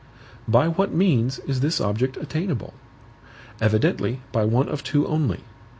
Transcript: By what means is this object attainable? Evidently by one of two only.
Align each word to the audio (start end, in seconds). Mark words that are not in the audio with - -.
By 0.47 0.67
what 0.67 0.91
means 0.91 1.37
is 1.37 1.59
this 1.59 1.79
object 1.79 2.17
attainable? 2.17 2.73
Evidently 3.61 4.21
by 4.31 4.45
one 4.45 4.67
of 4.67 4.83
two 4.83 5.05
only. 5.07 5.41